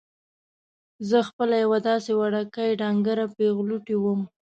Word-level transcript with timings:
زه 1.09 1.17
خپله 1.29 1.55
یوه 1.63 1.79
داسې 1.89 2.11
وړوکې 2.19 2.77
ډنګره 2.79 3.25
پېغلوټې 3.35 3.95
وم. 3.99 4.21